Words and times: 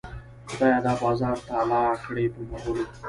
خدایه 0.49 0.79
دا 0.85 0.93
بازار 1.03 1.37
تالا 1.47 1.83
کړې 2.03 2.25
په 2.33 2.39
مغلو. 2.49 2.83